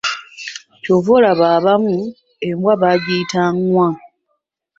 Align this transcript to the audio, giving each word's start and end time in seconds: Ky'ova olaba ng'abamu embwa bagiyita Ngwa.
Ky'ova 0.81 1.09
olaba 1.17 1.45
ng'abamu 1.51 1.95
embwa 2.49 2.73
bagiyita 2.81 3.41
Ngwa. 3.55 3.87